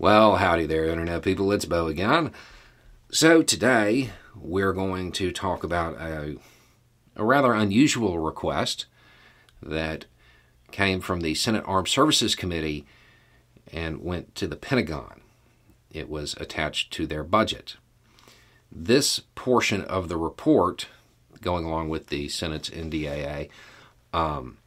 Well, 0.00 0.36
howdy 0.36 0.66
there, 0.66 0.84
Internet 0.84 1.22
people. 1.22 1.50
It's 1.50 1.64
Bo 1.64 1.88
again. 1.88 2.30
So, 3.10 3.42
today 3.42 4.10
we're 4.36 4.72
going 4.72 5.10
to 5.10 5.32
talk 5.32 5.64
about 5.64 5.94
a, 5.94 6.36
a 7.16 7.24
rather 7.24 7.52
unusual 7.52 8.20
request 8.20 8.86
that 9.60 10.04
came 10.70 11.00
from 11.00 11.22
the 11.22 11.34
Senate 11.34 11.64
Armed 11.66 11.88
Services 11.88 12.36
Committee 12.36 12.86
and 13.72 14.04
went 14.04 14.36
to 14.36 14.46
the 14.46 14.54
Pentagon. 14.54 15.20
It 15.90 16.08
was 16.08 16.34
attached 16.34 16.92
to 16.92 17.04
their 17.04 17.24
budget. 17.24 17.74
This 18.70 19.22
portion 19.34 19.82
of 19.82 20.08
the 20.08 20.16
report, 20.16 20.86
going 21.40 21.64
along 21.64 21.88
with 21.88 22.06
the 22.06 22.28
Senate's 22.28 22.70
NDAA, 22.70 23.48
um, 24.12 24.58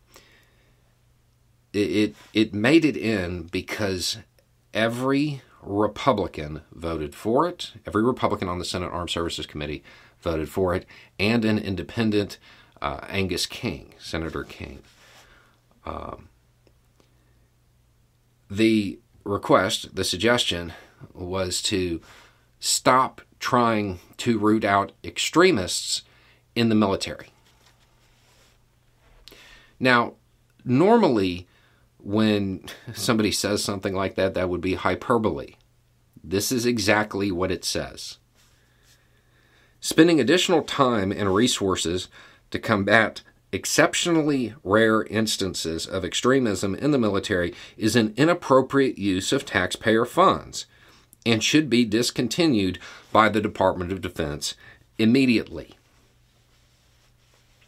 it, 1.71 1.77
it, 1.77 2.15
it 2.33 2.53
made 2.53 2.83
it 2.83 2.97
in 2.97 3.43
because 3.43 4.17
every 4.73 5.41
Republican 5.61 6.61
voted 6.71 7.13
for 7.15 7.47
it. 7.47 7.73
Every 7.85 8.03
Republican 8.03 8.49
on 8.49 8.59
the 8.59 8.65
Senate 8.65 8.91
Armed 8.91 9.09
Services 9.09 9.45
Committee 9.45 9.83
voted 10.21 10.49
for 10.49 10.73
it, 10.75 10.85
and 11.19 11.43
an 11.45 11.57
independent, 11.57 12.37
uh, 12.81 12.99
Angus 13.09 13.45
King, 13.45 13.93
Senator 13.99 14.43
King. 14.43 14.79
Um, 15.85 16.29
the 18.49 18.99
request, 19.23 19.95
the 19.95 20.03
suggestion, 20.03 20.73
was 21.13 21.61
to 21.63 22.01
stop 22.59 23.21
trying 23.39 23.99
to 24.17 24.37
root 24.37 24.63
out 24.63 24.91
extremists 25.03 26.03
in 26.55 26.69
the 26.69 26.75
military. 26.75 27.29
Now, 29.79 30.13
normally, 30.63 31.47
when 32.03 32.65
somebody 32.93 33.31
says 33.31 33.63
something 33.63 33.93
like 33.93 34.15
that, 34.15 34.33
that 34.33 34.49
would 34.49 34.61
be 34.61 34.75
hyperbole. 34.75 35.55
This 36.23 36.51
is 36.51 36.65
exactly 36.65 37.31
what 37.31 37.51
it 37.51 37.65
says. 37.65 38.17
Spending 39.79 40.19
additional 40.19 40.61
time 40.61 41.11
and 41.11 41.33
resources 41.33 42.07
to 42.51 42.59
combat 42.59 43.21
exceptionally 43.51 44.53
rare 44.63 45.03
instances 45.03 45.85
of 45.87 46.05
extremism 46.05 46.75
in 46.75 46.91
the 46.91 46.99
military 46.99 47.53
is 47.77 47.95
an 47.95 48.13
inappropriate 48.15 48.97
use 48.97 49.31
of 49.31 49.45
taxpayer 49.45 50.05
funds 50.05 50.65
and 51.25 51.43
should 51.43 51.69
be 51.69 51.83
discontinued 51.83 52.79
by 53.11 53.27
the 53.29 53.41
Department 53.41 53.91
of 53.91 54.01
Defense 54.01 54.55
immediately. 54.97 55.75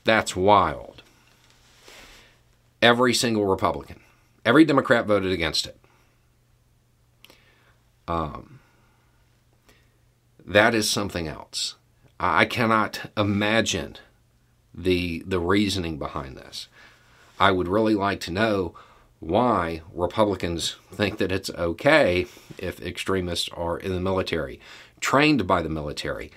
That's 0.03 0.35
wild. 0.35 1.01
Every 2.81 3.13
single 3.13 3.45
Republican 3.45 4.02
Every 4.45 4.65
Democrat 4.65 5.05
voted 5.05 5.31
against 5.31 5.65
it. 5.65 5.79
Um, 8.07 8.59
that 10.45 10.75
is 10.75 10.89
something 10.89 11.27
else. 11.27 11.75
I 12.19 12.45
cannot 12.45 13.11
imagine 13.17 13.97
the 14.73 15.23
the 15.25 15.39
reasoning 15.39 15.97
behind 15.97 16.37
this. 16.37 16.67
I 17.39 17.51
would 17.51 17.67
really 17.67 17.95
like 17.95 18.19
to 18.21 18.31
know 18.31 18.75
why 19.19 19.81
Republicans 19.93 20.75
think 20.91 21.17
that 21.17 21.31
it's 21.31 21.49
okay 21.51 22.25
if 22.57 22.81
extremists 22.81 23.49
are 23.49 23.77
in 23.77 23.93
the 23.93 23.99
military, 23.99 24.59
trained 24.99 25.47
by 25.47 25.61
the 25.61 25.69
military, 25.69 26.31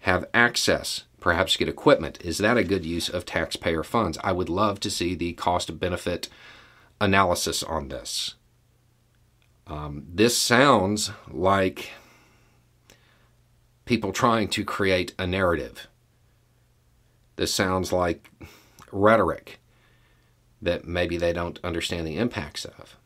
have 0.00 0.24
access, 0.32 1.04
perhaps 1.18 1.56
get 1.56 1.68
equipment. 1.68 2.20
Is 2.24 2.38
that 2.38 2.56
a 2.56 2.64
good 2.64 2.84
use 2.84 3.08
of 3.08 3.26
taxpayer 3.26 3.82
funds? 3.82 4.18
I 4.22 4.32
would 4.32 4.48
love 4.48 4.78
to 4.80 4.90
see 4.90 5.14
the 5.14 5.32
cost 5.32 5.78
benefit 5.80 6.28
analysis 7.00 7.62
on 7.62 7.88
this. 7.88 8.34
Um, 9.66 10.04
this 10.12 10.36
sounds 10.36 11.10
like 11.28 11.90
people 13.84 14.12
trying 14.12 14.48
to 14.48 14.64
create 14.64 15.14
a 15.18 15.26
narrative. 15.26 15.86
This 17.36 17.54
sounds 17.54 17.92
like 17.92 18.30
rhetoric 18.92 19.60
that 20.60 20.86
maybe 20.86 21.16
they 21.16 21.32
don't 21.32 21.58
understand 21.64 22.06
the 22.06 22.18
impacts 22.18 22.64
of. 22.64 22.96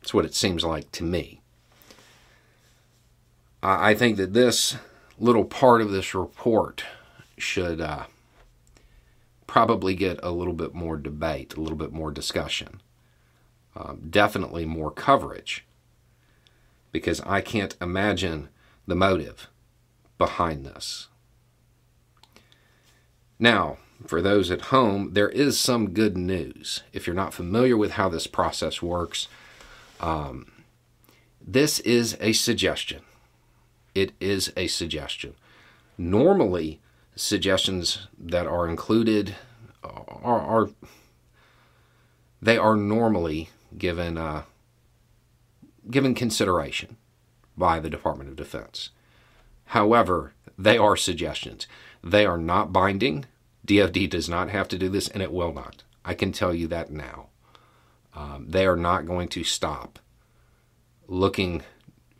That's 0.00 0.14
what 0.14 0.24
it 0.24 0.34
seems 0.34 0.64
like 0.64 0.90
to 0.92 1.04
me. 1.04 1.40
I 3.62 3.94
think 3.94 4.16
that 4.16 4.32
this 4.32 4.76
little 5.18 5.44
part 5.44 5.80
of 5.80 5.90
this 5.90 6.14
report 6.14 6.84
should 7.36 7.80
uh, 7.80 8.04
probably 9.46 9.94
get 9.94 10.20
a 10.22 10.30
little 10.30 10.52
bit 10.52 10.74
more 10.74 10.96
debate, 10.96 11.54
a 11.54 11.60
little 11.60 11.78
bit 11.78 11.92
more 11.92 12.10
discussion 12.10 12.80
um, 13.76 14.06
definitely 14.08 14.64
more 14.64 14.90
coverage 14.90 15.66
because 16.92 17.20
I 17.20 17.42
can't 17.42 17.76
imagine 17.80 18.48
the 18.86 18.94
motive 18.94 19.48
behind 20.16 20.64
this. 20.64 21.08
Now, 23.38 23.76
for 24.06 24.22
those 24.22 24.50
at 24.50 24.62
home, 24.62 25.12
there 25.12 25.28
is 25.28 25.60
some 25.60 25.90
good 25.90 26.16
news. 26.16 26.82
If 26.92 27.06
you're 27.06 27.16
not 27.16 27.34
familiar 27.34 27.76
with 27.76 27.92
how 27.92 28.08
this 28.08 28.26
process 28.26 28.80
works, 28.80 29.28
um, 30.00 30.52
this 31.40 31.80
is 31.80 32.16
a 32.20 32.32
suggestion. 32.32 33.02
It 33.94 34.12
is 34.20 34.52
a 34.56 34.66
suggestion. 34.66 35.34
Normally, 35.98 36.80
suggestions 37.14 38.08
that 38.18 38.46
are 38.46 38.68
included 38.68 39.34
are, 39.82 40.40
are 40.40 40.70
they 42.40 42.58
are 42.58 42.76
normally 42.76 43.50
given 43.78 44.18
uh, 44.18 44.42
given 45.90 46.14
consideration 46.14 46.96
by 47.56 47.80
the 47.80 47.90
Department 47.90 48.30
of 48.30 48.36
Defense. 48.36 48.90
However, 49.66 50.32
they 50.58 50.78
are 50.78 50.96
suggestions. 50.96 51.66
They 52.02 52.24
are 52.26 52.38
not 52.38 52.72
binding. 52.72 53.26
DOD 53.64 54.08
does 54.10 54.28
not 54.28 54.50
have 54.50 54.68
to 54.68 54.78
do 54.78 54.88
this, 54.88 55.08
and 55.08 55.22
it 55.22 55.32
will 55.32 55.52
not. 55.52 55.82
I 56.04 56.14
can 56.14 56.32
tell 56.32 56.54
you 56.54 56.68
that 56.68 56.90
now. 56.90 57.26
Um, 58.14 58.46
they 58.48 58.66
are 58.66 58.76
not 58.76 59.06
going 59.06 59.28
to 59.28 59.44
stop 59.44 59.98
looking 61.08 61.62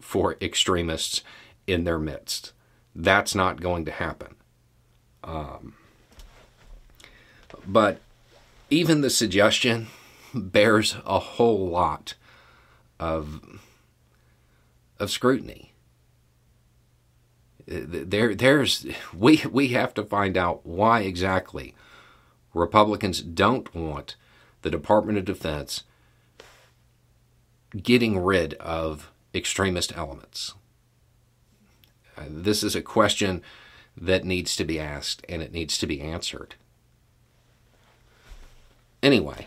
for 0.01 0.37
extremists 0.41 1.23
in 1.67 1.85
their 1.85 1.99
midst. 1.99 2.53
That's 2.95 3.35
not 3.35 3.61
going 3.61 3.85
to 3.85 3.93
happen. 3.93 4.35
Um, 5.25 5.75
but 7.67 8.01
even 8.71 9.01
the 9.01 9.11
suggestion 9.11 9.89
bears 10.35 10.97
a 11.05 11.19
whole 11.19 11.69
lot 11.69 12.15
of 12.99 13.41
of 14.99 15.11
scrutiny. 15.11 15.73
There, 17.67 18.35
there's 18.35 18.87
we 19.13 19.43
we 19.51 19.69
have 19.69 19.93
to 19.95 20.05
find 20.05 20.37
out 20.37 20.65
why 20.65 21.01
exactly 21.01 21.75
Republicans 22.55 23.21
don't 23.21 23.75
want 23.75 24.17
the 24.63 24.71
Department 24.71 25.19
of 25.19 25.25
Defense 25.25 25.85
getting 27.83 28.19
rid 28.19 28.55
of 28.55 29.11
extremist 29.35 29.97
elements. 29.97 30.55
Uh, 32.17 32.25
this 32.29 32.63
is 32.63 32.75
a 32.75 32.83
question 32.83 33.43
that 33.97 34.25
needs 34.25 34.57
to 34.57 34.65
be 34.65 34.81
asked 34.81 35.25
and 35.29 35.43
it 35.43 35.53
needs 35.53 35.77
to 35.79 35.87
be 35.87 36.01
answered. 36.01 36.55
Anyway. 39.03 39.47